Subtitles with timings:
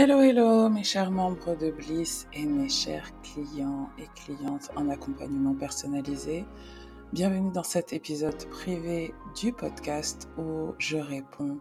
[0.00, 5.56] Hello, hello, mes chers membres de Bliss et mes chers clients et clientes en accompagnement
[5.56, 6.44] personnalisé.
[7.12, 11.58] Bienvenue dans cet épisode privé du podcast où je réponds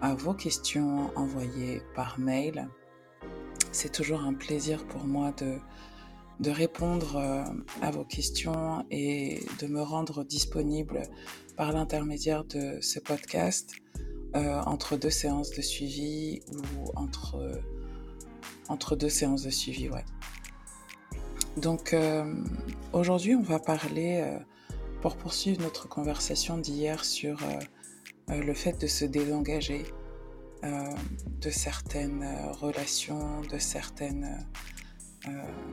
[0.00, 2.68] à vos questions envoyées par mail.
[3.72, 5.56] C'est toujours un plaisir pour moi de,
[6.38, 7.42] de répondre euh,
[7.82, 11.02] à vos questions et de me rendre disponible
[11.56, 13.72] par l'intermédiaire de ce podcast
[14.36, 17.62] euh, entre deux séances de suivi ou entre,
[18.68, 20.04] entre deux séances de suivi, ouais.
[21.56, 22.34] Donc euh,
[22.92, 24.38] aujourd'hui, on va parler, euh,
[25.00, 27.38] pour poursuivre notre conversation d'hier sur
[28.28, 29.84] le fait de se désengager
[30.62, 34.48] de certaines relations, de certaines...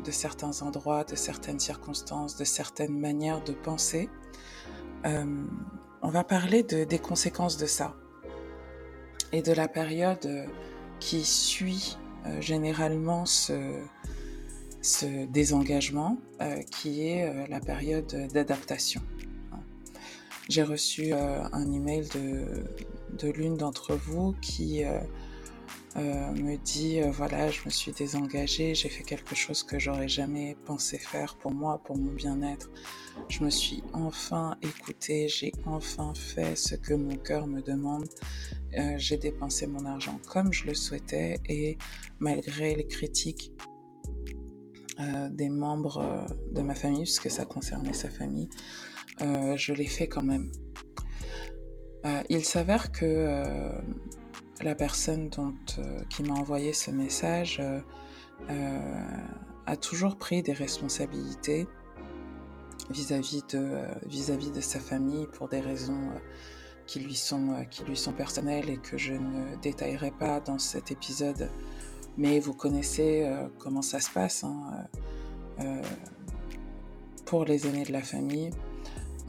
[0.04, 4.10] de certains endroits, de certaines circonstances, de certaines manières de penser.
[5.06, 7.96] on va parler de, des conséquences de ça
[9.32, 10.46] et de la période euh,
[11.00, 13.80] qui suit euh, généralement ce,
[14.82, 19.02] ce désengagement, euh, qui est la période d'adaptation.
[20.50, 22.66] J'ai reçu un email de,
[23.18, 24.84] de l'une d'entre vous qui
[25.96, 30.98] me dit voilà, je me suis désengagée, j'ai fait quelque chose que j'aurais jamais pensé
[30.98, 32.70] faire pour moi, pour mon bien-être.
[33.30, 38.10] Je me suis enfin écoutée, j'ai enfin fait ce que mon cœur me demande.
[38.78, 41.78] Euh, j'ai dépensé mon argent comme je le souhaitais et
[42.20, 43.52] malgré les critiques
[45.00, 48.50] euh, des membres euh, de ma famille, puisque ça concernait sa famille,
[49.20, 50.52] je l'ai fait quand même.
[52.30, 53.28] il s'avère que
[54.64, 55.54] la personne dont,
[56.10, 57.62] qui m'a envoyé ce message
[58.48, 61.68] a toujours pris des responsabilités
[62.90, 66.10] vis-à-vis de, vis-à-vis de sa famille pour des raisons
[66.92, 70.60] qui lui sont, euh, qui lui sont personnelles et que je ne détaillerai pas dans
[70.60, 71.50] cet épisode.
[72.18, 74.44] Mais vous connaissez euh, comment ça se passe.
[74.44, 74.88] Hein,
[75.62, 75.82] euh,
[77.26, 78.50] pour les aînés de la famille,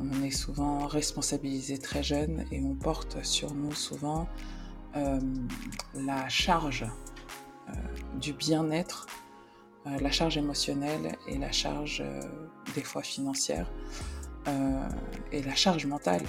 [0.00, 4.26] on est souvent responsabilisé très jeune et on porte sur nous souvent
[5.94, 6.84] la charge
[8.20, 9.06] du bien-être,
[9.86, 12.02] la charge émotionnelle et la charge
[12.74, 13.70] des fois financière
[15.30, 16.22] et la charge mentale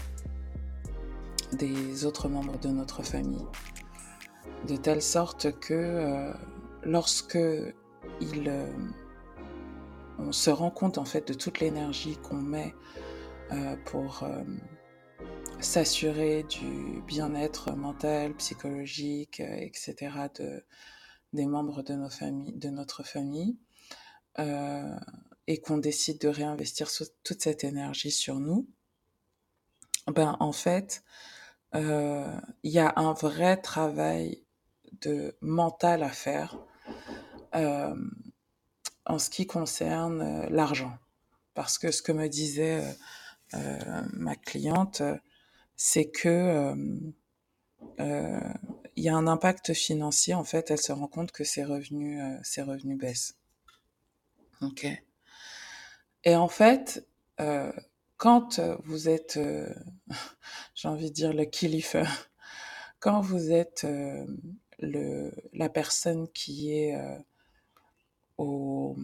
[1.55, 3.45] des autres membres de notre famille.
[4.67, 6.33] De telle sorte que euh,
[6.83, 7.71] lorsque euh,
[10.17, 12.73] on se rend compte en fait de toute l'énergie qu'on met
[13.51, 14.27] euh, pour
[15.59, 19.95] s'assurer du bien-être mental, psychologique, etc.
[20.35, 20.63] De,
[21.33, 21.95] des membres de,
[22.57, 23.57] de notre famille,
[25.47, 26.89] et qu'on décide de réinvestir
[27.23, 28.67] toute cette énergie sur nous,
[30.07, 31.03] ben en fait,
[31.73, 34.43] il y a un vrai travail
[35.01, 36.57] de mental à faire
[37.55, 37.95] euh,
[39.05, 40.97] en ce qui concerne euh, l'argent.
[41.53, 42.83] Parce que ce que me disait
[44.13, 45.03] ma cliente,
[45.75, 46.73] c'est que
[47.99, 50.33] il y a un impact financier.
[50.33, 53.37] En fait, elle se rend compte que ses revenus, ses revenus baissent.
[54.61, 54.87] Ok.
[56.23, 57.07] Et en fait,
[58.23, 59.37] quand vous êtes,
[60.75, 62.05] j'ai envie de dire le kilifer,
[63.01, 63.85] quand vous êtes
[64.79, 66.97] le, la personne qui est
[68.37, 68.95] au,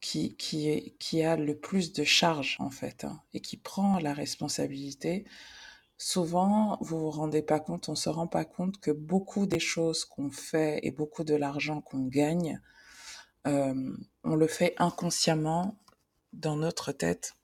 [0.00, 3.98] qui, qui, est, qui a le plus de charge en fait hein, et qui prend
[3.98, 5.24] la responsabilité,
[5.98, 10.04] souvent vous vous rendez pas compte, on se rend pas compte que beaucoup des choses
[10.04, 12.60] qu'on fait et beaucoup de l'argent qu'on gagne,
[13.48, 15.76] euh, on le fait inconsciemment
[16.32, 17.34] dans notre tête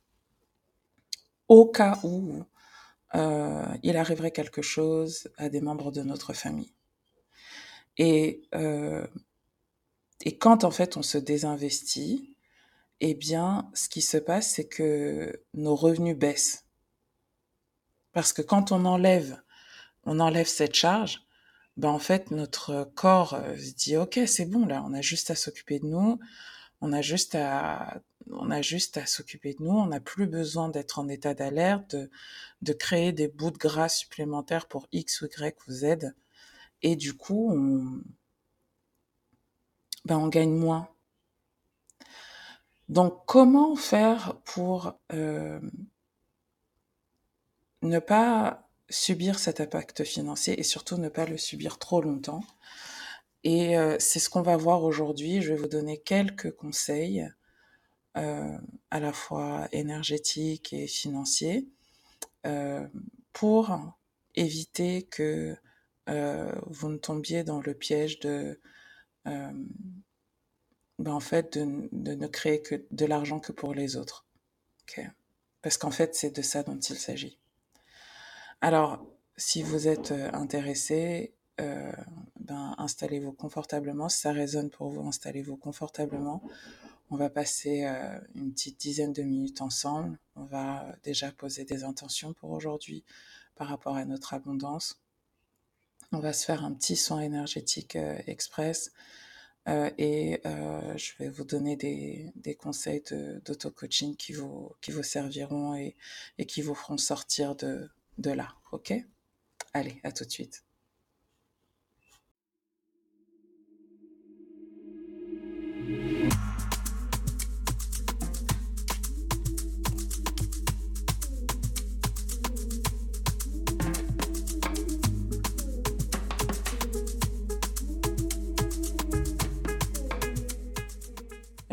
[1.48, 2.44] au cas où
[3.14, 6.74] euh, il arriverait quelque chose à des membres de notre famille.
[7.98, 9.06] Et, euh,
[10.22, 12.36] et quand en fait on se désinvestit,
[13.00, 16.66] eh bien, ce qui se passe, c'est que nos revenus baissent.
[18.12, 19.40] Parce que quand on enlève,
[20.04, 21.22] on enlève cette charge,
[21.76, 25.34] ben en fait notre corps se dit ok c'est bon là, on a juste à
[25.34, 26.18] s'occuper de nous,
[26.80, 28.00] on a juste à
[28.30, 31.96] on a juste à s'occuper de nous, on n'a plus besoin d'être en état d'alerte,
[32.62, 36.12] de, créer des bouts de gras supplémentaires pour X ou Y ou Z.
[36.82, 38.02] Et du coup, on,
[40.04, 40.88] ben on gagne moins.
[42.88, 45.60] Donc, comment faire pour euh,
[47.82, 52.44] ne pas subir cet impact financier et surtout ne pas le subir trop longtemps?
[53.48, 55.40] Et euh, c'est ce qu'on va voir aujourd'hui.
[55.40, 57.30] Je vais vous donner quelques conseils
[58.16, 58.58] euh,
[58.90, 61.68] à la fois énergétique et financier,
[62.44, 62.84] euh,
[63.32, 63.78] pour
[64.34, 65.54] éviter que
[66.66, 68.60] vous ne tombiez dans le piège de,
[69.24, 69.64] ben
[70.98, 74.26] en fait, de, ne créer que de l'argent que pour les autres.
[75.62, 77.38] Parce qu'en fait, c'est de ça dont il s'agit.
[78.60, 79.06] Alors,
[79.36, 81.92] si vous êtes intéressé, euh,
[82.40, 84.08] ben, installez-vous confortablement.
[84.08, 86.42] Si ça résonne pour vous, installez-vous confortablement.
[87.10, 90.18] On va passer euh, une petite dizaine de minutes ensemble.
[90.34, 93.04] On va déjà poser des intentions pour aujourd'hui
[93.54, 95.00] par rapport à notre abondance.
[96.12, 98.92] On va se faire un petit soin énergétique euh, express
[99.68, 103.02] euh, et euh, je vais vous donner des, des conseils
[103.44, 105.96] d'auto-coaching qui vous, qui vous serviront et,
[106.38, 108.54] et qui vous feront sortir de, de là.
[108.70, 108.92] OK?
[109.72, 110.65] Allez, à tout de suite.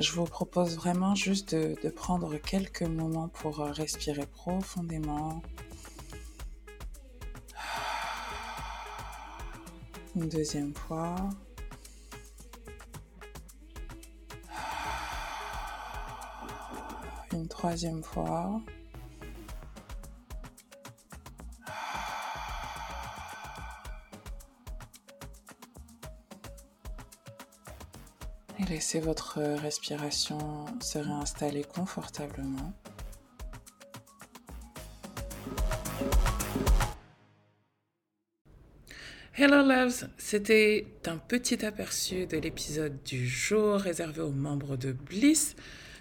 [0.03, 5.41] Je vous propose vraiment juste de, prendre quelques moments pour respirer profondément.
[10.17, 11.15] Une deuxième fois.
[17.31, 18.59] Une troisième fois.
[28.69, 32.73] Laissez votre respiration se réinstaller confortablement.
[39.35, 45.55] Hello loves, c'était un petit aperçu de l'épisode du jour réservé aux membres de Bliss.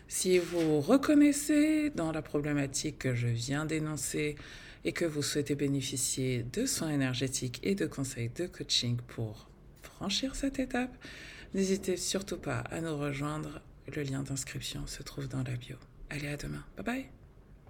[0.06, 4.36] Si vous reconnaissez dans la problématique que je viens d'énoncer
[4.84, 9.48] et que vous souhaitez bénéficier de soins énergétiques et de conseils de coaching pour
[9.82, 10.94] franchir cette étape,
[11.54, 13.60] n'hésitez surtout pas à nous rejoindre.
[13.94, 15.76] Le lien d'inscription se trouve dans la bio.
[16.10, 16.64] Allez, à demain.
[16.76, 17.21] Bye bye.